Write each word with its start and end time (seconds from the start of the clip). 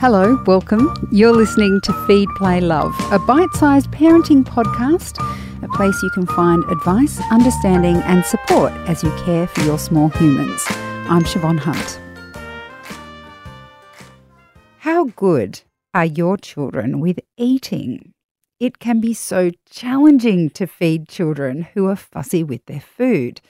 Hello, 0.00 0.40
welcome. 0.46 0.94
You're 1.10 1.32
listening 1.32 1.80
to 1.82 1.92
Feed, 2.06 2.28
Play, 2.36 2.60
Love, 2.60 2.94
a 3.10 3.18
bite 3.18 3.52
sized 3.54 3.90
parenting 3.90 4.44
podcast, 4.44 5.18
a 5.64 5.68
place 5.70 6.00
you 6.04 6.10
can 6.10 6.24
find 6.24 6.62
advice, 6.70 7.20
understanding, 7.32 7.96
and 7.96 8.24
support 8.24 8.70
as 8.88 9.02
you 9.02 9.10
care 9.24 9.48
for 9.48 9.62
your 9.62 9.76
small 9.76 10.08
humans. 10.10 10.64
I'm 10.68 11.24
Siobhan 11.24 11.58
Hunt. 11.58 12.00
How 14.78 15.06
good 15.16 15.62
are 15.92 16.04
your 16.04 16.36
children 16.36 17.00
with 17.00 17.18
eating? 17.36 18.12
It 18.60 18.78
can 18.78 19.00
be 19.00 19.12
so 19.14 19.50
challenging 19.68 20.50
to 20.50 20.68
feed 20.68 21.08
children 21.08 21.62
who 21.74 21.88
are 21.88 21.96
fussy 21.96 22.44
with 22.44 22.64
their 22.66 22.80
food. 22.80 23.40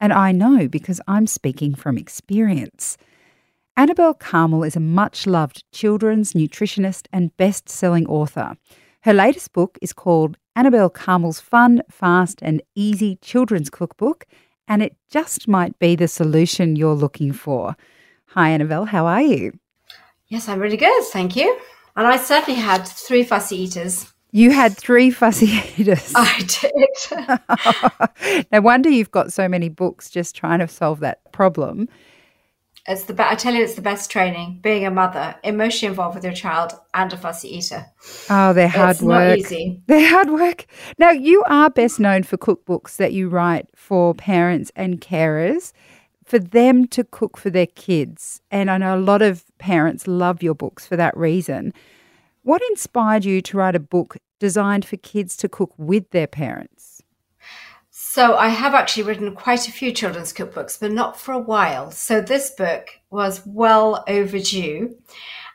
And 0.00 0.12
I 0.12 0.30
know 0.30 0.68
because 0.68 1.00
I'm 1.08 1.26
speaking 1.26 1.74
from 1.74 1.98
experience. 1.98 2.96
Annabel 3.80 4.12
Karmel 4.12 4.66
is 4.66 4.76
a 4.76 4.78
much 4.78 5.26
loved 5.26 5.64
children's 5.72 6.34
nutritionist 6.34 7.06
and 7.14 7.34
best 7.38 7.66
selling 7.70 8.06
author. 8.08 8.54
Her 9.04 9.14
latest 9.14 9.54
book 9.54 9.78
is 9.80 9.94
called 9.94 10.36
Annabel 10.54 10.90
Karmel's 10.90 11.40
Fun, 11.40 11.80
Fast, 11.90 12.40
and 12.42 12.60
Easy 12.74 13.16
Children's 13.22 13.70
Cookbook, 13.70 14.26
and 14.68 14.82
it 14.82 14.98
just 15.10 15.48
might 15.48 15.78
be 15.78 15.96
the 15.96 16.08
solution 16.08 16.76
you're 16.76 16.92
looking 16.92 17.32
for. 17.32 17.74
Hi, 18.26 18.50
Annabel, 18.50 18.84
how 18.84 19.06
are 19.06 19.22
you? 19.22 19.58
Yes, 20.28 20.46
I'm 20.46 20.58
really 20.60 20.76
good, 20.76 21.04
thank 21.04 21.34
you. 21.34 21.58
And 21.96 22.06
I 22.06 22.18
certainly 22.18 22.60
had 22.60 22.86
three 22.86 23.24
fussy 23.24 23.62
eaters. 23.62 24.12
You 24.30 24.50
had 24.50 24.76
three 24.76 25.10
fussy 25.10 25.58
eaters. 25.78 26.12
I 26.14 26.46
did. 28.20 28.44
no 28.52 28.60
wonder 28.60 28.90
you've 28.90 29.10
got 29.10 29.32
so 29.32 29.48
many 29.48 29.70
books 29.70 30.10
just 30.10 30.36
trying 30.36 30.58
to 30.58 30.68
solve 30.68 31.00
that 31.00 31.32
problem. 31.32 31.88
It's 32.86 33.04
the 33.04 33.12
be- 33.12 33.22
I 33.22 33.34
tell 33.34 33.54
you, 33.54 33.62
it's 33.62 33.74
the 33.74 33.82
best 33.82 34.10
training. 34.10 34.60
Being 34.62 34.86
a 34.86 34.90
mother, 34.90 35.34
emotionally 35.44 35.90
involved 35.90 36.14
with 36.14 36.24
your 36.24 36.32
child, 36.32 36.72
and 36.94 37.12
a 37.12 37.16
fussy 37.16 37.56
eater. 37.56 37.86
Oh, 38.30 38.52
they're 38.52 38.68
hard 38.68 38.96
it's 38.96 39.02
work. 39.02 39.28
Not 39.28 39.38
easy. 39.38 39.82
They're 39.86 40.08
hard 40.08 40.30
work. 40.30 40.66
Now, 40.98 41.10
you 41.10 41.42
are 41.46 41.70
best 41.70 42.00
known 42.00 42.22
for 42.22 42.36
cookbooks 42.36 42.96
that 42.96 43.12
you 43.12 43.28
write 43.28 43.68
for 43.74 44.14
parents 44.14 44.72
and 44.74 45.00
carers, 45.00 45.72
for 46.24 46.38
them 46.38 46.86
to 46.88 47.04
cook 47.04 47.36
for 47.36 47.50
their 47.50 47.66
kids. 47.66 48.40
And 48.50 48.70
I 48.70 48.78
know 48.78 48.96
a 48.96 49.00
lot 49.00 49.20
of 49.20 49.44
parents 49.58 50.06
love 50.06 50.42
your 50.42 50.54
books 50.54 50.86
for 50.86 50.96
that 50.96 51.16
reason. 51.16 51.72
What 52.42 52.62
inspired 52.70 53.24
you 53.24 53.42
to 53.42 53.56
write 53.58 53.76
a 53.76 53.80
book 53.80 54.16
designed 54.38 54.84
for 54.84 54.96
kids 54.96 55.36
to 55.38 55.48
cook 55.48 55.74
with 55.76 56.10
their 56.10 56.26
parents? 56.26 56.89
So, 58.12 58.34
I 58.34 58.48
have 58.48 58.74
actually 58.74 59.04
written 59.04 59.36
quite 59.36 59.68
a 59.68 59.70
few 59.70 59.92
children's 59.92 60.32
cookbooks, 60.32 60.80
but 60.80 60.90
not 60.90 61.16
for 61.16 61.30
a 61.30 61.38
while. 61.38 61.92
So, 61.92 62.20
this 62.20 62.50
book 62.50 62.88
was 63.08 63.40
well 63.46 64.02
overdue. 64.08 64.98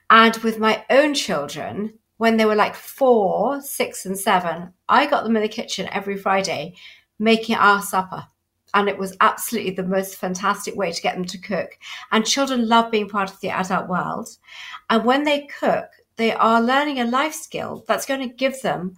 And 0.09 0.37
with 0.37 0.57
my 0.57 0.85
own 0.89 1.15
children, 1.15 1.99
when 2.15 2.37
they 2.37 2.45
were 2.45 2.55
like 2.55 2.73
four, 2.73 3.59
six, 3.61 4.05
and 4.05 4.17
seven, 4.17 4.71
I 4.87 5.05
got 5.05 5.25
them 5.25 5.35
in 5.35 5.41
the 5.41 5.49
kitchen 5.49 5.89
every 5.91 6.15
Friday 6.15 6.75
making 7.19 7.57
our 7.57 7.81
supper. 7.81 8.25
And 8.73 8.87
it 8.87 8.97
was 8.97 9.17
absolutely 9.19 9.71
the 9.71 9.83
most 9.83 10.15
fantastic 10.15 10.77
way 10.77 10.93
to 10.93 11.01
get 11.01 11.15
them 11.15 11.25
to 11.25 11.37
cook. 11.37 11.77
And 12.13 12.25
children 12.25 12.69
love 12.69 12.89
being 12.89 13.09
part 13.09 13.29
of 13.29 13.41
the 13.41 13.49
adult 13.49 13.89
world. 13.89 14.29
And 14.89 15.03
when 15.03 15.25
they 15.25 15.49
cook, 15.59 15.89
they 16.15 16.31
are 16.31 16.61
learning 16.61 17.01
a 17.01 17.03
life 17.03 17.33
skill 17.33 17.83
that's 17.85 18.05
going 18.05 18.21
to 18.21 18.33
give 18.33 18.61
them 18.61 18.95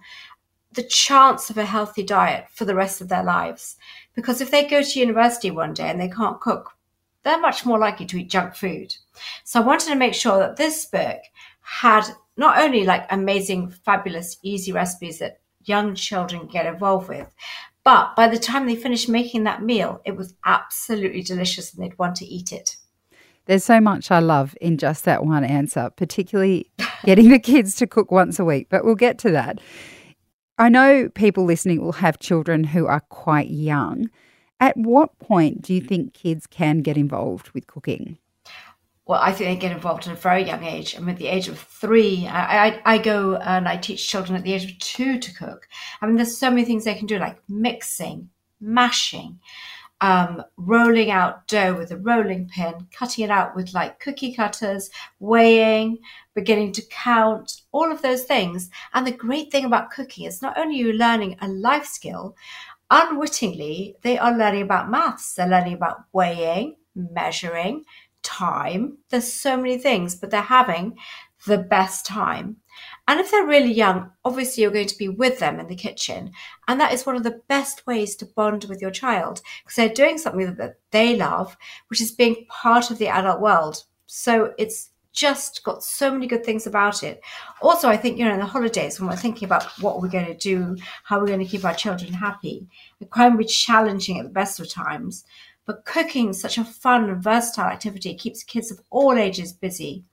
the 0.72 0.82
chance 0.82 1.50
of 1.50 1.58
a 1.58 1.64
healthy 1.64 2.02
diet 2.02 2.46
for 2.52 2.64
the 2.64 2.74
rest 2.74 3.00
of 3.00 3.08
their 3.08 3.22
lives. 3.22 3.76
Because 4.14 4.40
if 4.40 4.50
they 4.50 4.66
go 4.66 4.82
to 4.82 4.98
university 4.98 5.50
one 5.50 5.74
day 5.74 5.88
and 5.88 6.00
they 6.00 6.08
can't 6.08 6.40
cook, 6.40 6.72
they're 7.22 7.40
much 7.40 7.64
more 7.66 7.78
likely 7.78 8.06
to 8.06 8.20
eat 8.20 8.30
junk 8.30 8.54
food. 8.54 8.94
So 9.44 9.60
I 9.60 9.64
wanted 9.64 9.88
to 9.88 9.96
make 9.96 10.14
sure 10.14 10.38
that 10.38 10.56
this 10.56 10.86
book 10.86 11.18
had 11.60 12.04
not 12.36 12.58
only 12.58 12.84
like 12.84 13.06
amazing, 13.10 13.70
fabulous, 13.70 14.38
easy 14.42 14.72
recipes 14.72 15.18
that 15.18 15.40
young 15.64 15.94
children 15.94 16.46
get 16.46 16.66
involved 16.66 17.08
with, 17.08 17.34
but 17.84 18.14
by 18.16 18.28
the 18.28 18.38
time 18.38 18.66
they 18.66 18.76
finished 18.76 19.08
making 19.08 19.44
that 19.44 19.62
meal, 19.62 20.00
it 20.04 20.16
was 20.16 20.34
absolutely 20.44 21.22
delicious 21.22 21.72
and 21.72 21.82
they'd 21.82 21.98
want 21.98 22.16
to 22.16 22.26
eat 22.26 22.52
it. 22.52 22.76
There's 23.46 23.64
so 23.64 23.80
much 23.80 24.10
I 24.10 24.18
love 24.18 24.54
in 24.60 24.76
just 24.76 25.04
that 25.06 25.24
one 25.24 25.42
answer, 25.42 25.90
particularly 25.96 26.70
getting 27.04 27.30
the 27.30 27.38
kids 27.38 27.76
to 27.76 27.86
cook 27.86 28.10
once 28.10 28.38
a 28.38 28.44
week, 28.44 28.68
but 28.68 28.84
we'll 28.84 28.94
get 28.94 29.18
to 29.20 29.30
that. 29.30 29.58
I 30.58 30.68
know 30.68 31.08
people 31.10 31.44
listening 31.44 31.80
will 31.80 31.92
have 31.92 32.18
children 32.18 32.64
who 32.64 32.86
are 32.86 33.00
quite 33.00 33.48
young. 33.48 34.10
At 34.60 34.76
what 34.76 35.18
point 35.20 35.62
do 35.62 35.72
you 35.72 35.80
think 35.80 36.14
kids 36.14 36.46
can 36.46 36.80
get 36.80 36.96
involved 36.96 37.50
with 37.50 37.68
cooking? 37.68 38.18
Well, 39.06 39.20
I 39.22 39.32
think 39.32 39.48
they 39.48 39.68
get 39.68 39.74
involved 39.74 40.06
at 40.06 40.12
a 40.12 40.16
very 40.16 40.42
young 40.42 40.64
age. 40.64 40.94
I 40.96 40.98
mean, 40.98 41.10
at 41.10 41.16
the 41.16 41.28
age 41.28 41.48
of 41.48 41.58
three, 41.58 42.26
I, 42.26 42.66
I, 42.66 42.82
I, 42.84 42.98
go 42.98 43.36
and 43.36 43.66
I 43.66 43.78
teach 43.78 44.06
children 44.06 44.36
at 44.36 44.42
the 44.42 44.52
age 44.52 44.70
of 44.70 44.78
two 44.80 45.18
to 45.18 45.34
cook. 45.34 45.66
I 46.02 46.06
mean, 46.06 46.16
there's 46.16 46.36
so 46.36 46.50
many 46.50 46.64
things 46.64 46.84
they 46.84 46.94
can 46.94 47.06
do, 47.06 47.18
like 47.18 47.38
mixing, 47.48 48.28
mashing, 48.60 49.38
um, 50.00 50.42
rolling 50.56 51.10
out 51.10 51.46
dough 51.48 51.74
with 51.74 51.90
a 51.90 51.96
rolling 51.96 52.48
pin, 52.48 52.86
cutting 52.92 53.24
it 53.24 53.30
out 53.30 53.56
with 53.56 53.74
like 53.74 54.00
cookie 54.00 54.32
cutters, 54.32 54.90
weighing, 55.18 55.98
beginning 56.34 56.72
to 56.72 56.82
count, 56.86 57.62
all 57.72 57.90
of 57.90 58.02
those 58.02 58.24
things. 58.24 58.70
And 58.94 59.06
the 59.06 59.12
great 59.12 59.50
thing 59.50 59.64
about 59.64 59.90
cooking 59.90 60.26
is 60.26 60.42
not 60.42 60.56
only 60.58 60.76
you 60.76 60.92
learning 60.92 61.36
a 61.40 61.48
life 61.48 61.86
skill, 61.86 62.36
unwittingly, 62.90 63.96
they 64.02 64.18
are 64.18 64.36
learning 64.36 64.62
about 64.62 64.90
maths. 64.90 65.34
They're 65.34 65.48
learning 65.48 65.74
about 65.74 66.04
weighing, 66.12 66.76
measuring, 66.94 67.84
time. 68.22 68.98
There's 69.10 69.32
so 69.32 69.56
many 69.56 69.78
things, 69.78 70.14
but 70.14 70.30
they're 70.30 70.42
having 70.42 70.96
the 71.46 71.58
best 71.58 72.06
time. 72.06 72.56
And 73.08 73.20
if 73.20 73.30
they're 73.30 73.46
really 73.46 73.72
young, 73.72 74.10
obviously 74.22 74.62
you're 74.62 74.70
going 74.70 74.86
to 74.86 74.98
be 74.98 75.08
with 75.08 75.38
them 75.38 75.58
in 75.58 75.66
the 75.66 75.74
kitchen. 75.74 76.30
And 76.68 76.78
that 76.78 76.92
is 76.92 77.06
one 77.06 77.16
of 77.16 77.22
the 77.22 77.40
best 77.48 77.86
ways 77.86 78.14
to 78.16 78.26
bond 78.26 78.66
with 78.68 78.82
your 78.82 78.90
child 78.90 79.40
because 79.64 79.76
they're 79.76 79.88
doing 79.88 80.18
something 80.18 80.54
that 80.56 80.74
they 80.90 81.16
love, 81.16 81.56
which 81.88 82.02
is 82.02 82.12
being 82.12 82.44
part 82.50 82.90
of 82.90 82.98
the 82.98 83.08
adult 83.08 83.40
world. 83.40 83.82
So 84.04 84.52
it's 84.58 84.90
just 85.14 85.64
got 85.64 85.82
so 85.82 86.10
many 86.10 86.26
good 86.26 86.44
things 86.44 86.66
about 86.66 87.02
it. 87.02 87.22
Also, 87.62 87.88
I 87.88 87.96
think, 87.96 88.18
you 88.18 88.26
know, 88.26 88.34
in 88.34 88.40
the 88.40 88.46
holidays, 88.46 89.00
when 89.00 89.08
we're 89.08 89.16
thinking 89.16 89.46
about 89.46 89.64
what 89.80 90.02
we're 90.02 90.08
going 90.08 90.26
to 90.26 90.34
do, 90.34 90.76
how 91.02 91.18
we're 91.18 91.26
going 91.28 91.40
to 91.40 91.46
keep 91.46 91.64
our 91.64 91.74
children 91.74 92.12
happy, 92.12 92.68
it 93.00 93.10
can 93.10 93.38
be 93.38 93.44
challenging 93.46 94.18
at 94.18 94.24
the 94.24 94.30
best 94.30 94.60
of 94.60 94.68
times. 94.68 95.24
But 95.64 95.86
cooking 95.86 96.34
such 96.34 96.58
a 96.58 96.64
fun 96.64 97.08
and 97.08 97.22
versatile 97.22 97.64
activity. 97.64 98.10
It 98.10 98.18
keeps 98.18 98.44
kids 98.44 98.70
of 98.70 98.80
all 98.90 99.14
ages 99.14 99.52
busy 99.54 100.04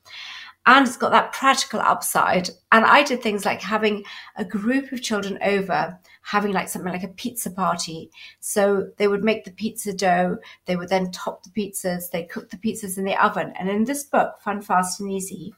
and 0.65 0.87
it's 0.87 0.97
got 0.97 1.11
that 1.11 1.31
practical 1.31 1.79
upside. 1.79 2.49
And 2.71 2.85
I 2.85 3.03
did 3.03 3.21
things 3.21 3.45
like 3.45 3.61
having 3.61 4.03
a 4.35 4.43
group 4.43 4.91
of 4.91 5.01
children 5.01 5.37
over, 5.43 5.99
having 6.23 6.53
like 6.53 6.69
something 6.69 6.91
like 6.91 7.03
a 7.03 7.09
pizza 7.09 7.51
party. 7.51 8.09
So 8.39 8.89
they 8.97 9.07
would 9.07 9.23
make 9.23 9.45
the 9.45 9.51
pizza 9.51 9.93
dough, 9.93 10.37
they 10.65 10.75
would 10.75 10.89
then 10.89 11.11
top 11.11 11.43
the 11.43 11.49
pizzas, 11.49 12.09
they 12.09 12.23
cook 12.23 12.49
the 12.49 12.57
pizzas 12.57 12.97
in 12.97 13.05
the 13.05 13.23
oven. 13.23 13.53
And 13.59 13.69
in 13.69 13.85
this 13.85 14.03
book, 14.03 14.41
Fun, 14.41 14.61
Fast, 14.61 14.99
and 14.99 15.11
Easy, 15.11 15.53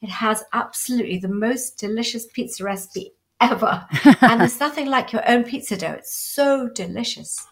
it 0.00 0.10
has 0.10 0.42
absolutely 0.52 1.18
the 1.18 1.28
most 1.28 1.78
delicious 1.78 2.26
pizza 2.26 2.64
recipe 2.64 3.12
ever. 3.40 3.86
and 4.22 4.40
there's 4.40 4.60
nothing 4.60 4.86
like 4.86 5.12
your 5.12 5.28
own 5.28 5.44
pizza 5.44 5.76
dough. 5.76 5.92
It's 5.92 6.16
so 6.16 6.68
delicious. 6.68 7.46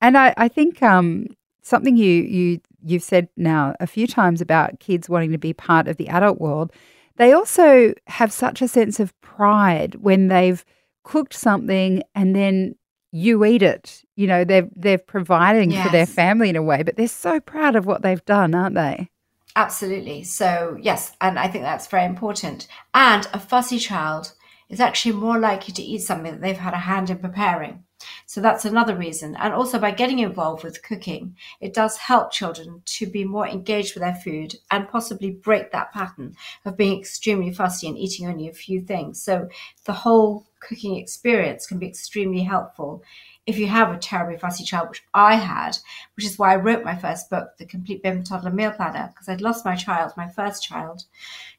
And 0.00 0.16
I, 0.16 0.32
I 0.38 0.48
think 0.48 0.82
um, 0.82 1.26
something 1.62 1.98
you 1.98 2.22
you 2.22 2.60
you've 2.84 3.02
said 3.02 3.28
now 3.36 3.74
a 3.80 3.86
few 3.86 4.06
times 4.06 4.40
about 4.40 4.80
kids 4.80 5.08
wanting 5.08 5.32
to 5.32 5.38
be 5.38 5.52
part 5.52 5.88
of 5.88 5.96
the 5.96 6.08
adult 6.08 6.40
world. 6.40 6.72
They 7.16 7.32
also 7.32 7.92
have 8.06 8.32
such 8.32 8.62
a 8.62 8.68
sense 8.68 9.00
of 9.00 9.18
pride 9.20 9.96
when 9.96 10.28
they've 10.28 10.64
cooked 11.04 11.34
something 11.34 12.02
and 12.14 12.34
then 12.34 12.76
you 13.12 13.44
eat 13.44 13.62
it. 13.62 14.02
You 14.16 14.26
know, 14.26 14.44
they're 14.44 14.68
they're 14.74 14.98
providing 14.98 15.72
yes. 15.72 15.84
for 15.84 15.92
their 15.92 16.06
family 16.06 16.48
in 16.48 16.56
a 16.56 16.62
way, 16.62 16.82
but 16.82 16.96
they're 16.96 17.08
so 17.08 17.40
proud 17.40 17.76
of 17.76 17.86
what 17.86 18.02
they've 18.02 18.24
done, 18.24 18.54
aren't 18.54 18.76
they? 18.76 19.10
Absolutely. 19.56 20.22
So 20.22 20.78
yes, 20.80 21.12
and 21.20 21.38
I 21.38 21.48
think 21.48 21.64
that's 21.64 21.88
very 21.88 22.04
important. 22.04 22.68
And 22.94 23.28
a 23.32 23.40
fussy 23.40 23.78
child 23.78 24.32
is 24.70 24.80
actually 24.80 25.12
more 25.12 25.38
likely 25.38 25.74
to 25.74 25.82
eat 25.82 25.98
something 25.98 26.32
that 26.32 26.40
they've 26.40 26.56
had 26.56 26.72
a 26.72 26.78
hand 26.78 27.10
in 27.10 27.18
preparing. 27.18 27.84
So 28.24 28.40
that's 28.40 28.64
another 28.64 28.96
reason. 28.96 29.36
And 29.36 29.52
also 29.52 29.78
by 29.78 29.90
getting 29.90 30.20
involved 30.20 30.64
with 30.64 30.82
cooking, 30.82 31.36
it 31.60 31.74
does 31.74 31.98
help 31.98 32.32
children 32.32 32.80
to 32.86 33.06
be 33.06 33.24
more 33.24 33.46
engaged 33.46 33.94
with 33.94 34.02
their 34.02 34.14
food 34.14 34.54
and 34.70 34.88
possibly 34.88 35.30
break 35.30 35.72
that 35.72 35.92
pattern 35.92 36.34
of 36.64 36.78
being 36.78 36.98
extremely 36.98 37.52
fussy 37.52 37.88
and 37.88 37.98
eating 37.98 38.26
only 38.26 38.48
a 38.48 38.54
few 38.54 38.80
things. 38.80 39.20
So 39.20 39.48
the 39.84 39.92
whole 39.92 40.46
cooking 40.60 40.96
experience 40.96 41.66
can 41.66 41.78
be 41.78 41.88
extremely 41.88 42.42
helpful 42.42 43.02
if 43.46 43.58
you 43.58 43.66
have 43.66 43.92
a 43.92 43.98
terribly 43.98 44.38
fussy 44.38 44.64
child, 44.64 44.90
which 44.90 45.02
I 45.12 45.34
had, 45.34 45.76
which 46.14 46.24
is 46.24 46.38
why 46.38 46.52
I 46.52 46.56
wrote 46.56 46.84
my 46.84 46.96
first 46.96 47.28
book, 47.30 47.56
The 47.58 47.66
Complete 47.66 48.02
Baby 48.02 48.22
Toddler 48.22 48.52
Meal 48.52 48.70
Planner, 48.70 49.08
because 49.12 49.28
I'd 49.28 49.40
lost 49.40 49.64
my 49.64 49.74
child, 49.74 50.12
my 50.16 50.28
first 50.28 50.62
child. 50.62 51.04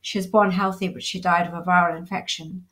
She 0.01 0.17
was 0.17 0.27
born 0.27 0.51
healthy, 0.51 0.87
but 0.87 1.03
she 1.03 1.19
died 1.19 1.47
of 1.47 1.53
a 1.53 1.61
viral 1.61 1.97
infection. 1.97 2.65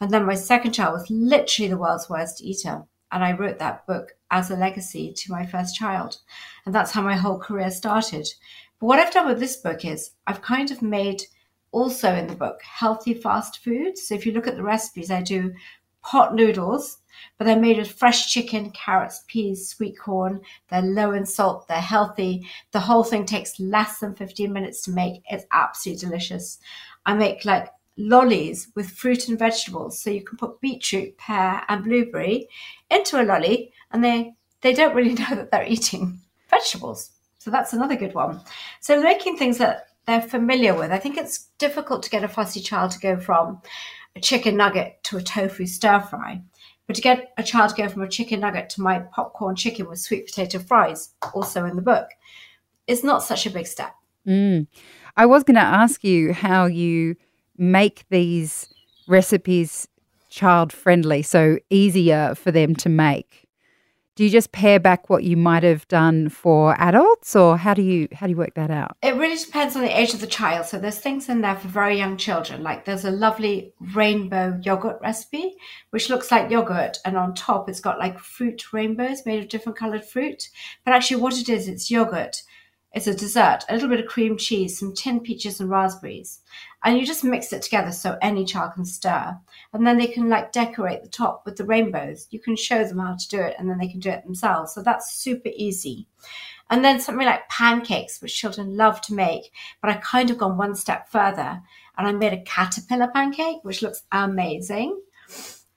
And 0.00 0.10
then 0.10 0.26
my 0.26 0.34
second 0.34 0.72
child 0.72 0.94
was 0.94 1.10
literally 1.10 1.68
the 1.68 1.78
world's 1.78 2.08
worst 2.08 2.42
eater. 2.42 2.84
And 3.12 3.24
I 3.24 3.32
wrote 3.32 3.58
that 3.58 3.86
book 3.86 4.12
as 4.30 4.50
a 4.50 4.56
legacy 4.56 5.12
to 5.12 5.32
my 5.32 5.44
first 5.44 5.76
child. 5.76 6.18
And 6.64 6.74
that's 6.74 6.92
how 6.92 7.02
my 7.02 7.16
whole 7.16 7.38
career 7.38 7.70
started. 7.70 8.28
But 8.78 8.86
what 8.86 8.98
I've 8.98 9.12
done 9.12 9.26
with 9.26 9.40
this 9.40 9.56
book 9.56 9.84
is 9.84 10.12
I've 10.26 10.42
kind 10.42 10.70
of 10.70 10.80
made 10.80 11.22
also 11.72 12.14
in 12.14 12.26
the 12.26 12.34
book 12.34 12.60
healthy 12.62 13.14
fast 13.14 13.62
food. 13.62 13.98
So 13.98 14.14
if 14.14 14.24
you 14.24 14.32
look 14.32 14.46
at 14.46 14.56
the 14.56 14.62
recipes, 14.62 15.10
I 15.10 15.22
do 15.22 15.52
pot 16.02 16.34
noodles, 16.34 16.98
but 17.36 17.44
they're 17.44 17.60
made 17.60 17.76
with 17.76 17.92
fresh 17.92 18.32
chicken, 18.32 18.70
carrots, 18.70 19.24
peas, 19.28 19.68
sweet 19.68 19.98
corn. 19.98 20.40
They're 20.70 20.82
low 20.82 21.12
in 21.12 21.26
salt, 21.26 21.68
they're 21.68 21.78
healthy. 21.80 22.46
The 22.72 22.80
whole 22.80 23.04
thing 23.04 23.26
takes 23.26 23.60
less 23.60 23.98
than 23.98 24.14
15 24.14 24.52
minutes 24.52 24.82
to 24.82 24.92
make. 24.92 25.22
It's 25.30 25.44
absolutely 25.52 26.08
delicious. 26.08 26.58
I 27.04 27.14
make 27.14 27.44
like 27.44 27.68
lollies 28.00 28.68
with 28.74 28.90
fruit 28.90 29.28
and 29.28 29.38
vegetables. 29.38 30.00
So 30.00 30.10
you 30.10 30.24
can 30.24 30.38
put 30.38 30.60
beetroot, 30.60 31.18
pear, 31.18 31.62
and 31.68 31.84
blueberry 31.84 32.48
into 32.90 33.20
a 33.20 33.24
lolly, 33.24 33.72
and 33.92 34.02
they, 34.02 34.34
they 34.60 34.72
don't 34.72 34.94
really 34.94 35.14
know 35.20 35.34
that 35.34 35.50
they're 35.50 35.66
eating 35.66 36.20
vegetables. 36.48 37.12
So 37.38 37.50
that's 37.50 37.72
another 37.72 37.96
good 37.96 38.14
one. 38.14 38.40
So 38.80 39.02
making 39.02 39.36
things 39.36 39.58
that 39.58 39.86
they're 40.06 40.20
familiar 40.20 40.74
with. 40.74 40.90
I 40.90 40.98
think 40.98 41.16
it's 41.16 41.46
difficult 41.58 42.02
to 42.02 42.10
get 42.10 42.24
a 42.24 42.28
fussy 42.28 42.60
child 42.60 42.90
to 42.92 43.00
go 43.00 43.16
from 43.18 43.60
a 44.16 44.20
chicken 44.20 44.56
nugget 44.56 45.02
to 45.04 45.18
a 45.18 45.22
tofu 45.22 45.66
stir 45.66 46.00
fry. 46.00 46.42
But 46.86 46.96
to 46.96 47.02
get 47.02 47.32
a 47.38 47.44
child 47.44 47.70
to 47.70 47.82
go 47.82 47.88
from 47.88 48.02
a 48.02 48.08
chicken 48.08 48.40
nugget 48.40 48.70
to 48.70 48.82
my 48.82 48.98
popcorn 48.98 49.54
chicken 49.54 49.88
with 49.88 50.00
sweet 50.00 50.26
potato 50.26 50.58
fries, 50.58 51.14
also 51.32 51.64
in 51.64 51.76
the 51.76 51.82
book, 51.82 52.08
is 52.88 53.04
not 53.04 53.22
such 53.22 53.46
a 53.46 53.50
big 53.50 53.68
step. 53.68 53.94
Mm. 54.26 54.66
I 55.16 55.26
was 55.26 55.44
going 55.44 55.54
to 55.54 55.60
ask 55.60 56.02
you 56.02 56.32
how 56.32 56.66
you 56.66 57.14
make 57.60 58.04
these 58.08 58.72
recipes 59.06 59.86
child 60.30 60.72
friendly, 60.72 61.22
so 61.22 61.58
easier 61.68 62.34
for 62.34 62.50
them 62.50 62.74
to 62.76 62.88
make. 62.88 63.46
Do 64.16 64.24
you 64.24 64.30
just 64.30 64.52
pare 64.52 64.78
back 64.78 65.08
what 65.08 65.24
you 65.24 65.36
might 65.36 65.62
have 65.62 65.88
done 65.88 66.28
for 66.28 66.78
adults 66.78 67.34
or 67.34 67.56
how 67.56 67.72
do 67.72 67.80
you 67.80 68.06
how 68.12 68.26
do 68.26 68.32
you 68.32 68.36
work 68.36 68.54
that 68.54 68.70
out? 68.70 68.96
It 69.02 69.14
really 69.14 69.42
depends 69.42 69.76
on 69.76 69.82
the 69.82 69.98
age 69.98 70.12
of 70.12 70.20
the 70.20 70.26
child. 70.26 70.66
So 70.66 70.78
there's 70.78 70.98
things 70.98 71.28
in 71.28 71.40
there 71.40 71.56
for 71.56 71.68
very 71.68 71.96
young 71.96 72.18
children. 72.18 72.62
Like 72.62 72.84
there's 72.84 73.06
a 73.06 73.10
lovely 73.10 73.72
rainbow 73.94 74.60
yogurt 74.62 74.98
recipe 75.00 75.54
which 75.88 76.10
looks 76.10 76.30
like 76.30 76.50
yogurt 76.50 76.98
and 77.04 77.16
on 77.16 77.34
top 77.34 77.68
it's 77.68 77.80
got 77.80 77.98
like 77.98 78.18
fruit 78.18 78.74
rainbows 78.74 79.24
made 79.24 79.42
of 79.42 79.48
different 79.48 79.78
colored 79.78 80.04
fruit. 80.04 80.50
But 80.84 80.92
actually 80.92 81.22
what 81.22 81.38
it 81.38 81.48
is 81.48 81.66
it's 81.66 81.90
yogurt 81.90 82.42
it's 82.92 83.06
a 83.06 83.14
dessert, 83.14 83.60
a 83.68 83.74
little 83.74 83.88
bit 83.88 84.00
of 84.00 84.06
cream 84.06 84.36
cheese, 84.36 84.78
some 84.78 84.94
tin 84.94 85.20
peaches 85.20 85.60
and 85.60 85.70
raspberries. 85.70 86.40
And 86.82 86.98
you 86.98 87.06
just 87.06 87.22
mix 87.22 87.52
it 87.52 87.62
together 87.62 87.92
so 87.92 88.18
any 88.20 88.44
child 88.44 88.72
can 88.74 88.84
stir. 88.84 89.38
And 89.72 89.86
then 89.86 89.96
they 89.96 90.08
can 90.08 90.28
like 90.28 90.50
decorate 90.50 91.02
the 91.02 91.08
top 91.08 91.42
with 91.44 91.56
the 91.56 91.64
rainbows. 91.64 92.26
You 92.30 92.40
can 92.40 92.56
show 92.56 92.84
them 92.84 92.98
how 92.98 93.14
to 93.14 93.28
do 93.28 93.40
it 93.40 93.54
and 93.58 93.70
then 93.70 93.78
they 93.78 93.86
can 93.86 94.00
do 94.00 94.10
it 94.10 94.24
themselves. 94.24 94.74
So 94.74 94.82
that's 94.82 95.12
super 95.12 95.50
easy. 95.54 96.08
And 96.68 96.84
then 96.84 97.00
something 97.00 97.26
like 97.26 97.48
pancakes, 97.48 98.20
which 98.20 98.36
children 98.36 98.76
love 98.76 99.00
to 99.02 99.14
make. 99.14 99.52
But 99.80 99.90
I 99.90 99.94
kind 99.94 100.30
of 100.30 100.38
gone 100.38 100.58
one 100.58 100.74
step 100.74 101.08
further 101.08 101.62
and 101.96 102.06
I 102.08 102.12
made 102.12 102.32
a 102.32 102.42
caterpillar 102.42 103.08
pancake, 103.08 103.58
which 103.62 103.82
looks 103.82 104.02
amazing. 104.10 105.00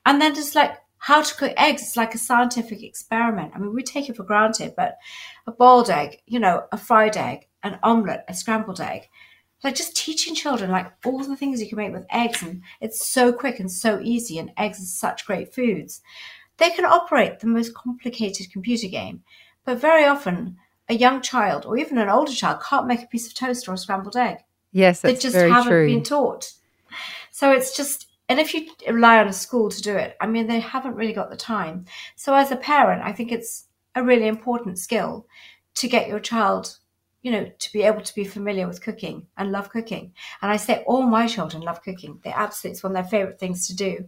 And 0.05 0.19
then 0.19 0.33
just 0.33 0.55
like 0.55 0.77
how 1.03 1.21
to 1.21 1.35
cook 1.35 1.51
eggs 1.57 1.81
is 1.81 1.97
like 1.97 2.15
a 2.15 2.17
scientific 2.17 2.81
experiment. 2.81 3.51
I 3.53 3.59
mean, 3.59 3.73
we 3.73 3.83
take 3.83 4.07
it 4.07 4.15
for 4.15 4.23
granted, 4.23 4.73
but 4.77 4.99
a 5.45 5.51
boiled 5.51 5.89
egg, 5.89 6.21
you 6.27 6.39
know, 6.39 6.63
a 6.71 6.77
fried 6.77 7.17
egg, 7.17 7.49
an 7.61 7.77
omelette, 7.83 8.23
a 8.29 8.33
scrambled 8.33 8.79
egg, 8.79 9.09
like 9.65 9.75
just 9.75 9.97
teaching 9.97 10.33
children 10.33 10.71
like 10.71 10.89
all 11.03 11.21
the 11.21 11.35
things 11.35 11.61
you 11.61 11.67
can 11.67 11.75
make 11.75 11.91
with 11.91 12.05
eggs, 12.09 12.41
and 12.41 12.61
it's 12.79 13.05
so 13.05 13.33
quick 13.33 13.59
and 13.59 13.69
so 13.69 13.99
easy, 14.01 14.39
and 14.39 14.53
eggs 14.55 14.79
are 14.79 14.85
such 14.85 15.25
great 15.25 15.53
foods. 15.53 16.01
They 16.55 16.69
can 16.69 16.85
operate 16.85 17.41
the 17.41 17.47
most 17.47 17.73
complicated 17.73 18.49
computer 18.53 18.87
game, 18.87 19.23
but 19.65 19.81
very 19.81 20.05
often 20.05 20.55
a 20.87 20.95
young 20.95 21.21
child 21.21 21.65
or 21.65 21.77
even 21.77 21.97
an 21.97 22.07
older 22.07 22.31
child 22.31 22.61
can't 22.63 22.87
make 22.87 23.03
a 23.03 23.07
piece 23.07 23.27
of 23.27 23.33
toast 23.33 23.67
or 23.67 23.73
a 23.73 23.77
scrambled 23.77 24.15
egg. 24.15 24.37
Yes, 24.71 25.01
that's 25.01 25.15
they 25.15 25.21
just 25.21 25.35
haven't 25.35 25.69
true. 25.69 25.85
been 25.85 26.03
taught. 26.03 26.53
So 27.29 27.51
it's 27.51 27.75
just 27.75 28.07
and 28.29 28.39
if 28.39 28.53
you 28.53 28.67
rely 28.87 29.19
on 29.19 29.27
a 29.27 29.33
school 29.33 29.69
to 29.69 29.81
do 29.81 29.95
it, 29.95 30.15
I 30.21 30.27
mean, 30.27 30.47
they 30.47 30.59
haven't 30.59 30.95
really 30.95 31.13
got 31.13 31.29
the 31.29 31.37
time. 31.37 31.85
So 32.15 32.33
as 32.33 32.51
a 32.51 32.55
parent, 32.55 33.01
I 33.03 33.11
think 33.11 33.31
it's 33.31 33.65
a 33.95 34.03
really 34.03 34.27
important 34.27 34.79
skill 34.79 35.27
to 35.75 35.87
get 35.87 36.07
your 36.07 36.19
child, 36.19 36.77
you 37.21 37.31
know, 37.31 37.51
to 37.59 37.73
be 37.73 37.83
able 37.83 38.01
to 38.01 38.15
be 38.15 38.23
familiar 38.23 38.67
with 38.67 38.81
cooking 38.81 39.27
and 39.37 39.51
love 39.51 39.69
cooking. 39.69 40.13
And 40.41 40.51
I 40.51 40.57
say 40.57 40.83
all 40.87 41.03
my 41.03 41.27
children 41.27 41.63
love 41.63 41.83
cooking. 41.83 42.19
They 42.23 42.31
absolutely, 42.31 42.75
it's 42.75 42.83
one 42.83 42.95
of 42.95 43.03
their 43.03 43.09
favorite 43.09 43.39
things 43.39 43.67
to 43.67 43.75
do. 43.75 44.07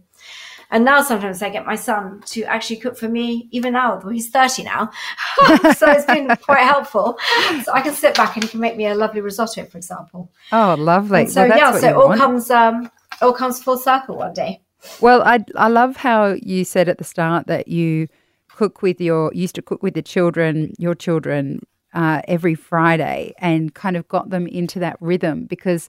And 0.70 0.84
now 0.84 1.02
sometimes 1.02 1.42
I 1.42 1.50
get 1.50 1.64
my 1.64 1.76
son 1.76 2.22
to 2.26 2.42
actually 2.44 2.76
cook 2.76 2.96
for 2.96 3.08
me, 3.08 3.48
even 3.52 3.74
now, 3.74 3.98
though 3.98 4.08
he's 4.08 4.30
30 4.30 4.64
now. 4.64 4.90
so 5.76 5.90
it's 5.90 6.06
been 6.06 6.28
quite 6.42 6.64
helpful. 6.64 7.16
So 7.62 7.72
I 7.72 7.82
can 7.82 7.94
sit 7.94 8.16
back 8.16 8.34
and 8.34 8.42
he 8.42 8.50
can 8.50 8.60
make 8.60 8.76
me 8.76 8.86
a 8.86 8.94
lovely 8.94 9.20
risotto, 9.20 9.64
for 9.66 9.78
example. 9.78 10.30
Oh, 10.50 10.74
lovely. 10.76 11.20
And 11.20 11.30
so 11.30 11.46
well, 11.46 11.56
yeah, 11.56 11.78
so 11.78 11.88
it 11.88 11.94
all 11.94 12.08
want. 12.08 12.20
comes 12.20 12.50
um, 12.50 12.90
all 13.20 13.32
comes 13.32 13.62
full 13.62 13.78
circle 13.78 14.16
one 14.16 14.32
day. 14.32 14.60
Well, 15.00 15.22
I 15.22 15.44
I 15.56 15.68
love 15.68 15.96
how 15.96 16.36
you 16.42 16.64
said 16.64 16.88
at 16.88 16.98
the 16.98 17.04
start 17.04 17.46
that 17.46 17.68
you 17.68 18.08
cook 18.54 18.82
with 18.82 19.00
your 19.00 19.32
used 19.34 19.54
to 19.56 19.62
cook 19.62 19.82
with 19.82 19.94
the 19.94 20.02
children, 20.02 20.72
your 20.78 20.94
children, 20.94 21.60
uh, 21.94 22.22
every 22.28 22.54
Friday, 22.54 23.34
and 23.38 23.74
kind 23.74 23.96
of 23.96 24.08
got 24.08 24.30
them 24.30 24.46
into 24.46 24.78
that 24.80 24.96
rhythm. 25.00 25.44
Because 25.44 25.88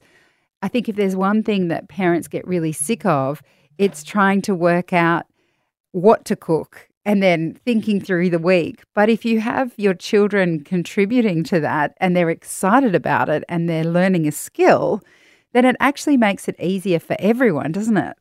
I 0.62 0.68
think 0.68 0.88
if 0.88 0.96
there's 0.96 1.16
one 1.16 1.42
thing 1.42 1.68
that 1.68 1.88
parents 1.88 2.28
get 2.28 2.46
really 2.46 2.72
sick 2.72 3.06
of, 3.06 3.42
it's 3.78 4.02
trying 4.02 4.42
to 4.42 4.54
work 4.54 4.92
out 4.92 5.26
what 5.92 6.24
to 6.26 6.36
cook 6.36 6.88
and 7.04 7.22
then 7.22 7.54
thinking 7.64 8.00
through 8.00 8.28
the 8.28 8.38
week. 8.38 8.82
But 8.94 9.08
if 9.08 9.24
you 9.24 9.40
have 9.40 9.72
your 9.76 9.94
children 9.94 10.62
contributing 10.62 11.42
to 11.44 11.60
that 11.60 11.94
and 11.98 12.14
they're 12.14 12.28
excited 12.28 12.94
about 12.94 13.28
it 13.28 13.44
and 13.48 13.68
they're 13.68 13.84
learning 13.84 14.26
a 14.26 14.32
skill, 14.32 15.02
then 15.58 15.64
it 15.64 15.76
actually 15.80 16.16
makes 16.16 16.46
it 16.46 16.54
easier 16.60 17.00
for 17.00 17.16
everyone, 17.18 17.72
doesn't 17.72 17.96
it? 17.96 18.16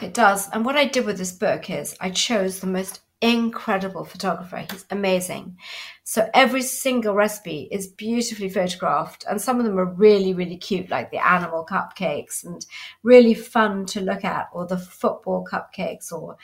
It 0.00 0.14
does. 0.14 0.48
And 0.50 0.64
what 0.64 0.76
I 0.76 0.86
did 0.86 1.04
with 1.04 1.18
this 1.18 1.32
book 1.32 1.68
is 1.68 1.96
I 2.00 2.10
chose 2.10 2.60
the 2.60 2.66
most 2.66 3.00
incredible 3.20 4.04
photographer. 4.04 4.64
He's 4.70 4.86
amazing. 4.90 5.58
So 6.04 6.30
every 6.32 6.62
single 6.62 7.14
recipe 7.14 7.68
is 7.70 7.88
beautifully 7.88 8.48
photographed, 8.48 9.24
and 9.28 9.40
some 9.40 9.58
of 9.58 9.66
them 9.66 9.78
are 9.78 9.92
really, 9.92 10.32
really 10.32 10.56
cute, 10.56 10.88
like 10.88 11.10
the 11.10 11.26
animal 11.26 11.66
cupcakes, 11.68 12.42
and 12.44 12.64
really 13.02 13.34
fun 13.34 13.84
to 13.86 14.00
look 14.00 14.24
at, 14.24 14.48
or 14.52 14.66
the 14.66 14.78
football 14.78 15.46
cupcakes, 15.50 16.10
or 16.10 16.36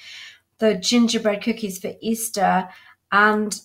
the 0.59 0.75
gingerbread 0.75 1.43
cookies 1.43 1.79
for 1.79 1.93
Easter. 2.01 2.69
And 3.11 3.59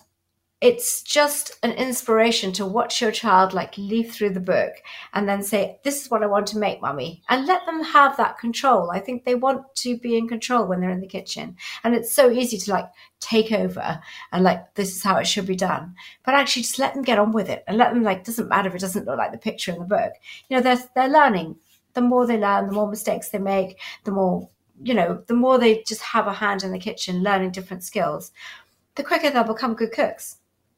it's 0.59 1.03
just 1.03 1.57
an 1.61 1.71
inspiration 1.71 2.51
to 2.51 2.65
watch 2.65 3.01
your 3.01 3.11
child 3.11 3.53
like 3.53 3.77
leaf 3.77 4.13
through 4.13 4.31
the 4.31 4.39
book 4.39 4.73
and 5.13 5.29
then 5.29 5.43
say 5.43 5.79
this 5.83 6.01
is 6.01 6.09
what 6.09 6.23
i 6.23 6.25
want 6.25 6.47
to 6.47 6.57
make 6.57 6.81
mummy 6.81 7.21
and 7.29 7.45
let 7.45 7.65
them 7.65 7.83
have 7.83 8.17
that 8.17 8.37
control. 8.37 8.91
I 8.91 8.99
think 8.99 9.23
they 9.23 9.35
want 9.35 9.63
to 9.77 9.97
be 9.97 10.17
in 10.17 10.27
control 10.27 10.65
when 10.65 10.81
they're 10.81 10.89
in 10.89 11.01
the 11.01 11.07
kitchen. 11.07 11.55
And 11.83 11.95
it's 11.95 12.13
so 12.13 12.29
easy 12.31 12.57
to 12.57 12.71
like 12.71 12.89
take 13.19 13.51
over 13.51 13.99
and 14.31 14.43
like 14.43 14.75
this 14.75 14.95
is 14.95 15.03
how 15.03 15.17
it 15.17 15.27
should 15.27 15.45
be 15.45 15.55
done. 15.55 15.95
But 16.23 16.35
actually 16.35 16.63
just 16.63 16.79
let 16.79 16.93
them 16.93 17.03
get 17.03 17.19
on 17.19 17.31
with 17.31 17.49
it 17.49 17.63
and 17.67 17.77
let 17.77 17.93
them 17.93 18.03
like 18.03 18.23
doesn't 18.23 18.49
matter 18.49 18.69
if 18.69 18.75
it 18.75 18.81
doesn't 18.81 19.05
look 19.05 19.17
like 19.17 19.31
the 19.31 19.37
picture 19.37 19.71
in 19.71 19.79
the 19.79 19.85
book. 19.85 20.13
You 20.49 20.57
know 20.57 20.63
they're 20.63 20.83
they're 20.95 21.09
learning. 21.09 21.57
The 21.93 22.01
more 22.01 22.27
they 22.27 22.37
learn 22.37 22.67
the 22.67 22.73
more 22.73 22.89
mistakes 22.89 23.29
they 23.29 23.39
make 23.39 23.79
the 24.03 24.11
more 24.11 24.49
you 24.83 24.93
know 24.93 25.23
the 25.27 25.33
more 25.33 25.57
they 25.57 25.83
just 25.87 26.01
have 26.01 26.27
a 26.27 26.33
hand 26.33 26.63
in 26.63 26.71
the 26.71 26.77
kitchen 26.77 27.23
learning 27.23 27.49
different 27.49 27.83
skills 27.83 28.31
the 28.93 29.03
quicker 29.03 29.31
they'll 29.31 29.43
become 29.43 29.73
good 29.73 29.91
cooks 29.91 30.37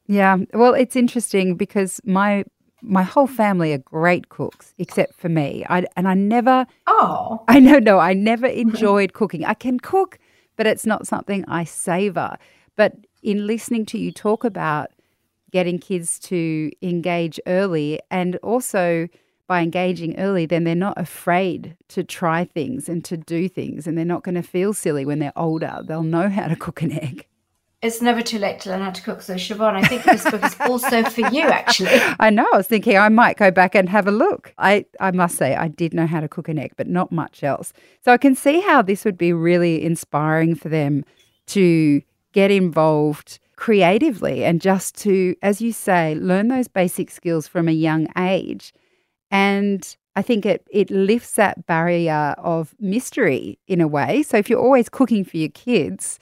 Yeah, 0.09 0.37
well, 0.55 0.73
it's 0.73 0.95
interesting 0.95 1.55
because 1.55 2.01
my 2.03 2.43
my 2.81 3.03
whole 3.03 3.27
family 3.27 3.73
are 3.73 3.77
great 3.77 4.29
cooks 4.29 4.73
except 4.79 5.13
for 5.13 5.29
me. 5.29 5.63
I 5.69 5.85
and 5.95 6.07
I 6.07 6.15
never 6.15 6.65
oh 6.87 7.43
I 7.47 7.59
know 7.59 7.77
no, 7.77 7.99
I 7.99 8.13
never 8.13 8.47
enjoyed 8.65 9.13
cooking. 9.13 9.45
I 9.45 9.53
can 9.53 9.79
cook, 9.79 10.17
but 10.55 10.65
it's 10.65 10.87
not 10.87 11.05
something 11.05 11.45
I 11.47 11.63
savor. 11.63 12.37
But 12.75 12.93
in 13.21 13.45
listening 13.45 13.85
to 13.87 13.99
you 13.99 14.11
talk 14.11 14.43
about 14.43 14.89
getting 15.51 15.77
kids 15.77 16.17
to 16.19 16.71
engage 16.81 17.39
early 17.45 17.99
and 18.09 18.35
also 18.37 19.07
by 19.45 19.61
engaging 19.61 20.19
early 20.19 20.47
then 20.47 20.63
they're 20.63 20.75
not 20.75 20.99
afraid 20.99 21.75
to 21.89 22.03
try 22.03 22.45
things 22.45 22.89
and 22.89 23.05
to 23.05 23.15
do 23.15 23.47
things 23.47 23.85
and 23.85 23.95
they're 23.95 24.05
not 24.05 24.23
going 24.23 24.35
to 24.35 24.41
feel 24.41 24.73
silly 24.73 25.05
when 25.05 25.19
they're 25.19 25.33
older. 25.37 25.81
They'll 25.83 26.01
know 26.01 26.29
how 26.29 26.47
to 26.47 26.55
cook 26.55 26.81
an 26.81 26.93
egg. 26.93 27.27
It's 27.81 28.01
never 28.01 28.21
too 28.21 28.39
late 28.39 28.59
to 28.61 28.69
learn 28.69 28.81
how 28.81 28.91
to 28.91 29.01
cook. 29.01 29.21
So, 29.21 29.35
Siobhan, 29.35 29.73
I 29.73 29.83
think 29.83 30.03
this 30.03 30.29
book 30.29 30.43
is 30.43 30.55
also 30.59 31.03
for 31.03 31.21
you, 31.33 31.43
actually. 31.43 31.99
I 32.19 32.29
know. 32.29 32.45
I 32.53 32.57
was 32.57 32.67
thinking 32.67 32.97
I 32.97 33.07
might 33.07 33.37
go 33.37 33.51
back 33.51 33.73
and 33.73 33.87
have 33.87 34.05
a 34.05 34.11
look. 34.11 34.53
I, 34.57 34.85
I 34.99 35.11
must 35.11 35.37
say, 35.37 35.55
I 35.55 35.69
did 35.69 35.93
know 35.93 36.05
how 36.05 36.19
to 36.19 36.27
cook 36.27 36.49
an 36.49 36.59
egg, 36.59 36.73
but 36.75 36.87
not 36.87 37.11
much 37.11 37.41
else. 37.41 37.71
So 38.03 38.11
I 38.11 38.17
can 38.17 38.35
see 38.35 38.59
how 38.59 38.81
this 38.81 39.05
would 39.05 39.17
be 39.17 39.31
really 39.31 39.83
inspiring 39.83 40.55
for 40.55 40.67
them 40.67 41.05
to 41.47 42.01
get 42.33 42.51
involved 42.51 43.39
creatively 43.55 44.43
and 44.43 44.61
just 44.61 44.95
to, 44.99 45.35
as 45.41 45.61
you 45.61 45.71
say, 45.71 46.15
learn 46.15 46.49
those 46.49 46.67
basic 46.67 47.09
skills 47.09 47.47
from 47.47 47.69
a 47.69 47.73
young 47.73 48.07
age. 48.17 48.73
And 49.31 49.95
I 50.17 50.21
think 50.21 50.45
it, 50.45 50.67
it 50.69 50.91
lifts 50.91 51.33
that 51.33 51.65
barrier 51.65 52.35
of 52.37 52.75
mystery 52.79 53.57
in 53.67 53.79
a 53.79 53.87
way. 53.87 54.21
So 54.23 54.35
if 54.37 54.49
you're 54.49 54.59
always 54.59 54.89
cooking 54.89 55.23
for 55.23 55.37
your 55.37 55.49
kids, 55.49 56.19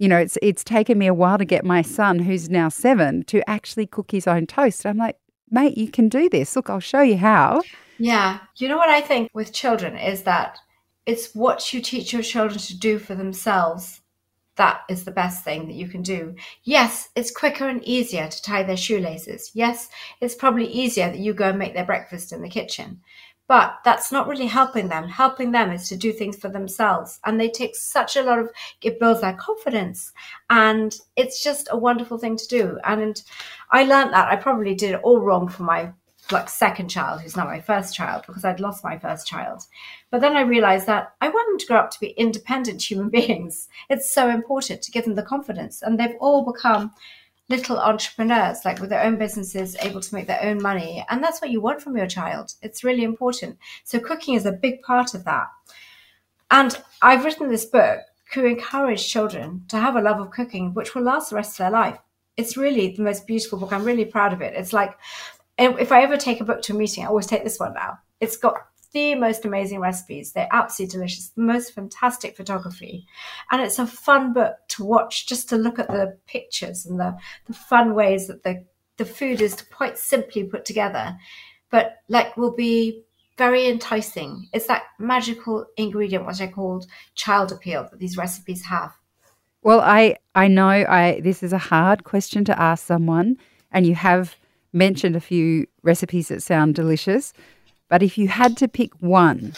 you 0.00 0.08
know, 0.08 0.16
it's 0.16 0.38
it's 0.40 0.64
taken 0.64 0.96
me 0.96 1.06
a 1.06 1.14
while 1.14 1.36
to 1.36 1.44
get 1.44 1.62
my 1.62 1.82
son, 1.82 2.20
who's 2.20 2.48
now 2.48 2.70
seven, 2.70 3.22
to 3.24 3.48
actually 3.48 3.86
cook 3.86 4.10
his 4.10 4.26
own 4.26 4.46
toast. 4.46 4.86
I'm 4.86 4.96
like, 4.96 5.18
mate, 5.50 5.76
you 5.76 5.90
can 5.90 6.08
do 6.08 6.30
this. 6.30 6.56
Look, 6.56 6.70
I'll 6.70 6.80
show 6.80 7.02
you 7.02 7.18
how. 7.18 7.62
Yeah. 7.98 8.38
You 8.56 8.68
know 8.68 8.78
what 8.78 8.88
I 8.88 9.02
think 9.02 9.30
with 9.34 9.52
children 9.52 9.98
is 9.98 10.22
that 10.22 10.58
it's 11.04 11.34
what 11.34 11.74
you 11.74 11.82
teach 11.82 12.14
your 12.14 12.22
children 12.22 12.58
to 12.58 12.78
do 12.78 12.98
for 12.98 13.14
themselves. 13.14 14.00
That 14.56 14.80
is 14.88 15.04
the 15.04 15.10
best 15.10 15.44
thing 15.44 15.66
that 15.66 15.76
you 15.76 15.86
can 15.86 16.00
do. 16.00 16.34
Yes, 16.64 17.10
it's 17.14 17.30
quicker 17.30 17.68
and 17.68 17.84
easier 17.84 18.26
to 18.26 18.42
tie 18.42 18.62
their 18.62 18.78
shoelaces. 18.78 19.50
Yes, 19.52 19.90
it's 20.22 20.34
probably 20.34 20.66
easier 20.66 21.08
that 21.08 21.18
you 21.18 21.34
go 21.34 21.50
and 21.50 21.58
make 21.58 21.74
their 21.74 21.84
breakfast 21.84 22.32
in 22.32 22.40
the 22.40 22.48
kitchen. 22.48 23.00
But 23.50 23.80
that's 23.84 24.12
not 24.12 24.28
really 24.28 24.46
helping 24.46 24.86
them. 24.86 25.08
Helping 25.08 25.50
them 25.50 25.72
is 25.72 25.88
to 25.88 25.96
do 25.96 26.12
things 26.12 26.36
for 26.36 26.48
themselves. 26.48 27.18
And 27.24 27.40
they 27.40 27.48
take 27.48 27.74
such 27.74 28.14
a 28.14 28.22
lot 28.22 28.38
of, 28.38 28.48
it 28.80 29.00
builds 29.00 29.22
their 29.22 29.32
confidence. 29.32 30.12
And 30.50 30.96
it's 31.16 31.42
just 31.42 31.66
a 31.72 31.76
wonderful 31.76 32.16
thing 32.16 32.36
to 32.36 32.46
do. 32.46 32.78
And 32.84 33.20
I 33.72 33.82
learned 33.82 34.12
that 34.12 34.28
I 34.28 34.36
probably 34.36 34.76
did 34.76 34.92
it 34.92 35.00
all 35.02 35.18
wrong 35.18 35.48
for 35.48 35.64
my 35.64 35.92
like 36.30 36.48
second 36.48 36.90
child, 36.90 37.22
who's 37.22 37.36
not 37.36 37.48
my 37.48 37.60
first 37.60 37.92
child, 37.92 38.22
because 38.24 38.44
I'd 38.44 38.60
lost 38.60 38.84
my 38.84 38.96
first 38.96 39.26
child. 39.26 39.64
But 40.12 40.20
then 40.20 40.36
I 40.36 40.42
realized 40.42 40.86
that 40.86 41.14
I 41.20 41.28
want 41.28 41.48
them 41.48 41.58
to 41.58 41.66
grow 41.66 41.78
up 41.78 41.90
to 41.90 41.98
be 41.98 42.10
independent 42.10 42.80
human 42.88 43.08
beings. 43.08 43.68
It's 43.88 44.12
so 44.12 44.28
important 44.28 44.80
to 44.82 44.92
give 44.92 45.06
them 45.06 45.16
the 45.16 45.24
confidence. 45.24 45.82
And 45.82 45.98
they've 45.98 46.14
all 46.20 46.44
become 46.44 46.92
little 47.50 47.78
entrepreneurs, 47.78 48.64
like 48.64 48.80
with 48.80 48.88
their 48.88 49.02
own 49.02 49.18
businesses, 49.18 49.76
able 49.80 50.00
to 50.00 50.14
make 50.14 50.26
their 50.26 50.42
own 50.42 50.62
money. 50.62 51.04
And 51.10 51.22
that's 51.22 51.42
what 51.42 51.50
you 51.50 51.60
want 51.60 51.82
from 51.82 51.96
your 51.96 52.06
child. 52.06 52.54
It's 52.62 52.84
really 52.84 53.02
important. 53.02 53.58
So 53.84 53.98
cooking 53.98 54.34
is 54.34 54.46
a 54.46 54.52
big 54.52 54.80
part 54.82 55.14
of 55.14 55.24
that. 55.24 55.48
And 56.50 56.80
I've 57.02 57.24
written 57.24 57.50
this 57.50 57.64
book 57.64 58.00
to 58.32 58.46
encourage 58.46 59.08
children 59.08 59.64
to 59.68 59.76
have 59.76 59.96
a 59.96 60.00
love 60.00 60.20
of 60.20 60.30
cooking, 60.30 60.72
which 60.74 60.94
will 60.94 61.02
last 61.02 61.30
the 61.30 61.36
rest 61.36 61.54
of 61.54 61.58
their 61.58 61.70
life. 61.70 61.98
It's 62.36 62.56
really 62.56 62.94
the 62.94 63.02
most 63.02 63.26
beautiful 63.26 63.58
book. 63.58 63.72
I'm 63.72 63.84
really 63.84 64.04
proud 64.04 64.32
of 64.32 64.40
it. 64.40 64.54
It's 64.54 64.72
like 64.72 64.96
if 65.58 65.92
I 65.92 66.02
ever 66.02 66.16
take 66.16 66.40
a 66.40 66.44
book 66.44 66.62
to 66.62 66.72
a 66.72 66.76
meeting, 66.76 67.04
I 67.04 67.08
always 67.08 67.26
take 67.26 67.44
this 67.44 67.58
one 67.58 67.74
now. 67.74 67.98
It's 68.20 68.36
got 68.36 68.54
the 68.92 69.14
most 69.14 69.44
amazing 69.44 69.80
recipes. 69.80 70.32
They're 70.32 70.48
absolutely 70.50 70.98
delicious, 70.98 71.28
the 71.28 71.42
most 71.42 71.74
fantastic 71.74 72.36
photography. 72.36 73.06
And 73.50 73.62
it's 73.62 73.78
a 73.78 73.86
fun 73.86 74.32
book 74.32 74.56
to 74.68 74.84
watch 74.84 75.26
just 75.26 75.48
to 75.50 75.56
look 75.56 75.78
at 75.78 75.88
the 75.88 76.18
pictures 76.26 76.86
and 76.86 76.98
the, 76.98 77.16
the 77.46 77.54
fun 77.54 77.94
ways 77.94 78.26
that 78.26 78.42
the, 78.42 78.64
the 78.96 79.04
food 79.04 79.40
is 79.40 79.62
quite 79.62 79.98
simply 79.98 80.44
put 80.44 80.64
together, 80.64 81.16
but 81.70 81.96
like 82.08 82.36
will 82.36 82.54
be 82.54 83.04
very 83.38 83.68
enticing. 83.68 84.48
It's 84.52 84.66
that 84.66 84.82
magical 84.98 85.66
ingredient, 85.76 86.26
which 86.26 86.40
I 86.40 86.46
called 86.46 86.86
child 87.14 87.52
appeal, 87.52 87.88
that 87.90 87.98
these 87.98 88.16
recipes 88.16 88.64
have. 88.66 88.92
Well, 89.62 89.80
I, 89.80 90.16
I 90.34 90.48
know 90.48 90.68
I 90.68 91.20
this 91.22 91.42
is 91.42 91.52
a 91.52 91.58
hard 91.58 92.04
question 92.04 92.44
to 92.46 92.60
ask 92.60 92.84
someone, 92.84 93.36
and 93.70 93.86
you 93.86 93.94
have 93.94 94.36
mentioned 94.72 95.16
a 95.16 95.20
few 95.20 95.66
recipes 95.82 96.28
that 96.28 96.42
sound 96.42 96.74
delicious, 96.74 97.32
but 97.90 98.02
if 98.02 98.16
you 98.16 98.28
had 98.28 98.56
to 98.58 98.68
pick 98.68 98.94
one 99.00 99.52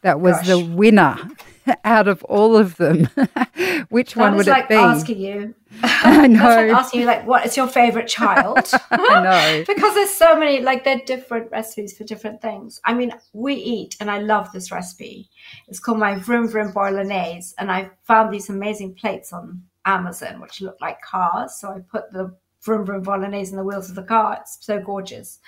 that 0.00 0.18
was 0.18 0.34
Gosh. 0.38 0.46
the 0.48 0.58
winner 0.58 1.16
out 1.84 2.08
of 2.08 2.24
all 2.24 2.56
of 2.56 2.76
them, 2.78 3.08
which 3.90 4.14
that 4.14 4.20
one 4.20 4.36
would 4.36 4.46
like 4.46 4.64
it 4.64 4.70
be? 4.70 4.74
I'm 4.76 4.96
asking 4.96 5.20
you, 5.20 5.54
I 5.82 6.26
know. 6.26 6.42
Like 6.42 6.70
asking 6.70 7.00
you, 7.00 7.06
like, 7.06 7.26
what 7.26 7.44
is 7.44 7.56
your 7.56 7.68
favorite 7.68 8.08
child? 8.08 8.58
I 8.90 9.22
know 9.22 9.64
because 9.68 9.94
there's 9.94 10.10
so 10.10 10.36
many, 10.36 10.62
like, 10.62 10.84
they're 10.84 11.02
different 11.04 11.52
recipes 11.52 11.96
for 11.96 12.04
different 12.04 12.40
things. 12.40 12.80
I 12.84 12.94
mean, 12.94 13.12
we 13.34 13.54
eat, 13.54 13.96
and 14.00 14.10
I 14.10 14.20
love 14.20 14.50
this 14.52 14.72
recipe. 14.72 15.28
It's 15.68 15.78
called 15.78 15.98
my 15.98 16.16
Vroom 16.16 16.48
Vroom 16.48 16.72
Bolognese, 16.72 17.54
and 17.58 17.70
I 17.70 17.90
found 18.04 18.32
these 18.32 18.48
amazing 18.48 18.94
plates 18.94 19.34
on 19.34 19.62
Amazon, 19.84 20.40
which 20.40 20.62
look 20.62 20.80
like 20.80 21.00
cars. 21.02 21.56
So 21.60 21.68
I 21.68 21.80
put 21.80 22.10
the 22.10 22.34
vroom 22.62 22.84
vroom 22.84 23.02
bolognese 23.02 23.50
and 23.50 23.58
the 23.58 23.64
wheels 23.64 23.88
of 23.88 23.96
the 23.96 24.02
car. 24.02 24.38
It's 24.40 24.58
so 24.60 24.80
gorgeous. 24.80 25.38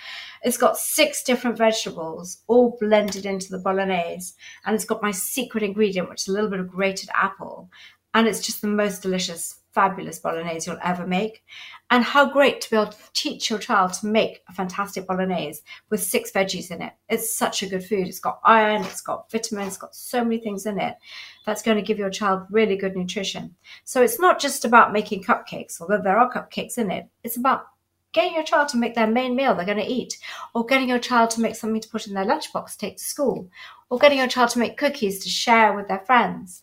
It's 0.42 0.56
got 0.56 0.76
six 0.76 1.22
different 1.22 1.58
vegetables 1.58 2.42
all 2.46 2.76
blended 2.80 3.26
into 3.26 3.50
the 3.50 3.58
bolognese, 3.58 4.34
and 4.64 4.74
it's 4.74 4.84
got 4.84 5.02
my 5.02 5.10
secret 5.10 5.62
ingredient, 5.62 6.08
which 6.08 6.22
is 6.22 6.28
a 6.28 6.32
little 6.32 6.50
bit 6.50 6.60
of 6.60 6.68
grated 6.68 7.10
apple, 7.14 7.70
and 8.14 8.26
it's 8.26 8.40
just 8.40 8.60
the 8.60 8.68
most 8.68 9.02
delicious, 9.02 9.61
fabulous 9.72 10.18
bolognese 10.18 10.70
you'll 10.70 10.80
ever 10.82 11.06
make. 11.06 11.42
And 11.90 12.04
how 12.04 12.30
great 12.30 12.60
to 12.62 12.70
be 12.70 12.76
able 12.76 12.92
to 12.92 12.98
teach 13.12 13.50
your 13.50 13.58
child 13.58 13.92
to 13.94 14.06
make 14.06 14.42
a 14.48 14.52
fantastic 14.52 15.06
bolognese 15.06 15.60
with 15.90 16.02
six 16.02 16.30
veggies 16.30 16.70
in 16.70 16.80
it. 16.80 16.92
It's 17.08 17.34
such 17.34 17.62
a 17.62 17.68
good 17.68 17.84
food. 17.84 18.08
It's 18.08 18.20
got 18.20 18.40
iron, 18.44 18.82
it's 18.82 19.02
got 19.02 19.30
vitamins, 19.30 19.68
it's 19.68 19.76
got 19.76 19.94
so 19.94 20.24
many 20.24 20.38
things 20.38 20.66
in 20.66 20.80
it 20.80 20.96
that's 21.44 21.62
going 21.62 21.76
to 21.76 21.82
give 21.82 21.98
your 21.98 22.10
child 22.10 22.46
really 22.50 22.76
good 22.76 22.96
nutrition. 22.96 23.54
So 23.84 24.02
it's 24.02 24.20
not 24.20 24.40
just 24.40 24.64
about 24.64 24.92
making 24.92 25.24
cupcakes, 25.24 25.80
although 25.80 26.00
there 26.02 26.18
are 26.18 26.32
cupcakes 26.32 26.78
in 26.78 26.90
it. 26.90 27.06
It's 27.24 27.36
about 27.36 27.66
getting 28.12 28.34
your 28.34 28.44
child 28.44 28.68
to 28.68 28.76
make 28.76 28.94
their 28.94 29.06
main 29.06 29.34
meal 29.34 29.54
they're 29.54 29.64
going 29.64 29.78
to 29.78 29.84
eat, 29.84 30.18
or 30.54 30.66
getting 30.66 30.88
your 30.88 30.98
child 30.98 31.30
to 31.30 31.40
make 31.40 31.56
something 31.56 31.80
to 31.80 31.88
put 31.88 32.06
in 32.06 32.14
their 32.14 32.26
lunchbox 32.26 32.72
to 32.72 32.78
take 32.78 32.98
to 32.98 33.04
school, 33.04 33.48
or 33.88 33.98
getting 33.98 34.18
your 34.18 34.28
child 34.28 34.50
to 34.50 34.58
make 34.58 34.76
cookies 34.76 35.22
to 35.22 35.28
share 35.30 35.74
with 35.74 35.88
their 35.88 36.00
friends. 36.00 36.62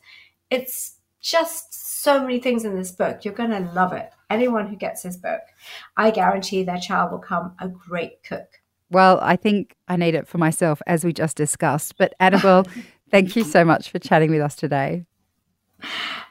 It's 0.51 0.98
just 1.21 2.01
so 2.01 2.21
many 2.21 2.39
things 2.39 2.65
in 2.65 2.75
this 2.75 2.91
book. 2.91 3.25
You're 3.25 3.33
going 3.33 3.51
to 3.51 3.71
love 3.73 3.93
it 3.93 4.11
anyone 4.29 4.67
who 4.67 4.75
gets 4.75 5.03
this 5.03 5.17
book, 5.17 5.41
I 5.97 6.11
guarantee 6.11 6.63
their 6.63 6.77
child 6.77 7.11
will 7.11 7.19
become 7.19 7.55
a 7.59 7.67
great 7.67 8.23
cook. 8.23 8.47
Well, 8.91 9.19
I 9.21 9.35
think 9.35 9.75
I 9.87 9.97
need 9.97 10.15
it 10.15 10.27
for 10.27 10.37
myself, 10.37 10.81
as 10.87 11.03
we 11.03 11.13
just 11.13 11.37
discussed. 11.37 11.97
But 11.97 12.13
Annabel, 12.19 12.65
thank 13.11 13.35
you 13.35 13.43
so 13.43 13.63
much 13.63 13.89
for 13.89 13.99
chatting 13.99 14.31
with 14.31 14.41
us 14.41 14.55
today. 14.55 15.05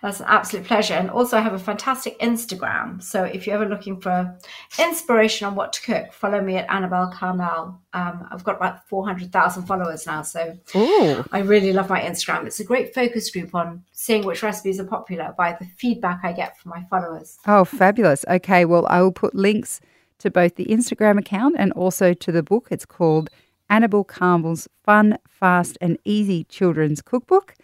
That's 0.02 0.20
an 0.20 0.26
absolute 0.28 0.66
pleasure. 0.66 0.94
And 0.94 1.10
also, 1.10 1.36
I 1.36 1.40
have 1.40 1.54
a 1.54 1.58
fantastic 1.58 2.18
Instagram. 2.20 3.02
So 3.02 3.24
if 3.24 3.46
you're 3.46 3.56
ever 3.56 3.68
looking 3.68 4.00
for 4.00 4.36
inspiration 4.78 5.46
on 5.46 5.54
what 5.54 5.72
to 5.74 5.82
cook, 5.82 6.12
follow 6.12 6.40
me 6.40 6.56
at 6.56 6.70
Annabel 6.70 7.10
Karmel. 7.12 7.78
Um, 7.92 8.28
I've 8.30 8.44
got 8.44 8.56
about 8.56 8.88
400,000 8.88 9.66
followers 9.66 10.06
now. 10.06 10.22
So 10.22 10.56
Ooh. 10.76 11.24
I 11.32 11.40
really 11.40 11.72
love 11.72 11.88
my 11.88 12.00
Instagram. 12.00 12.46
It's 12.46 12.60
a 12.60 12.64
great 12.64 12.94
focus 12.94 13.30
group 13.30 13.54
on 13.54 13.84
seeing 13.92 14.24
which 14.24 14.42
recipes 14.42 14.78
are 14.78 14.84
popular 14.84 15.34
by 15.36 15.56
the 15.58 15.66
feedback 15.76 16.20
I 16.22 16.32
get 16.32 16.58
from 16.58 16.70
my 16.70 16.84
followers. 16.90 17.38
Oh, 17.46 17.64
fabulous. 17.64 18.24
Okay. 18.28 18.64
Well, 18.64 18.86
I 18.88 19.02
will 19.02 19.12
put 19.12 19.34
links 19.34 19.80
to 20.18 20.30
both 20.30 20.56
the 20.56 20.66
Instagram 20.66 21.18
account 21.18 21.56
and 21.58 21.72
also 21.72 22.12
to 22.12 22.32
the 22.32 22.42
book. 22.42 22.68
It's 22.70 22.86
called 22.86 23.30
Annabel 23.70 24.04
Karmel's 24.04 24.68
Fun, 24.84 25.18
Fast, 25.28 25.78
and 25.80 25.98
Easy 26.04 26.44
Children's 26.44 27.02
Cookbook. 27.02 27.54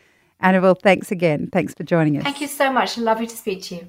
Annabel, 0.45 0.75
thanks 0.75 1.11
again. 1.11 1.49
Thanks 1.51 1.75
for 1.75 1.83
joining 1.85 2.19
us. 2.19 2.23
Thank 2.23 2.43
you 2.43 2.47
so 2.47 2.71
much. 2.71 2.99
Lovely 2.99 3.27
to 3.27 3.37
speak 3.37 3.63
to 3.65 3.75
you. 3.77 3.89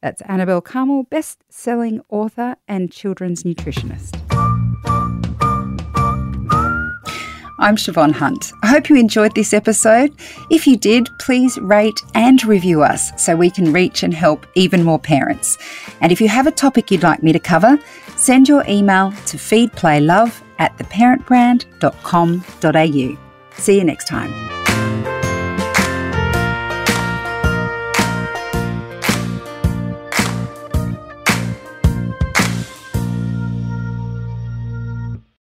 That's 0.00 0.22
Annabel 0.22 0.62
Karmel, 0.62 1.08
best 1.10 1.44
selling 1.50 2.00
author 2.08 2.56
and 2.66 2.90
children's 2.90 3.42
nutritionist. 3.44 4.18
I'm 7.60 7.76
Siobhan 7.76 8.12
Hunt. 8.12 8.52
I 8.64 8.68
hope 8.68 8.88
you 8.88 8.96
enjoyed 8.96 9.34
this 9.36 9.52
episode. 9.52 10.10
If 10.50 10.66
you 10.66 10.76
did, 10.76 11.08
please 11.20 11.56
rate 11.58 11.94
and 12.14 12.44
review 12.44 12.82
us 12.82 13.12
so 13.22 13.36
we 13.36 13.50
can 13.50 13.72
reach 13.72 14.02
and 14.02 14.12
help 14.12 14.44
even 14.56 14.82
more 14.82 14.98
parents. 14.98 15.56
And 16.00 16.10
if 16.10 16.20
you 16.20 16.26
have 16.26 16.48
a 16.48 16.50
topic 16.50 16.90
you'd 16.90 17.04
like 17.04 17.22
me 17.22 17.30
to 17.32 17.38
cover, 17.38 17.78
send 18.16 18.48
your 18.48 18.64
email 18.66 19.12
to 19.26 19.36
feedplaylove 19.36 20.42
at 20.58 20.76
theparentbrand.com.au. 20.78 23.60
See 23.60 23.78
you 23.78 23.84
next 23.84 24.08
time. 24.08 24.71